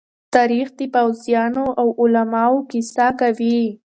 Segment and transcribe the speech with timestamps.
[0.35, 3.61] تاریخ د پوځيانو او علماءو کيسه کوي.